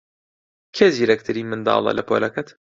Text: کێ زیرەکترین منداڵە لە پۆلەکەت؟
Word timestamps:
کێ 0.75 0.87
زیرەکترین 0.95 1.47
منداڵە 1.51 1.91
لە 1.97 2.03
پۆلەکەت؟ 2.09 2.47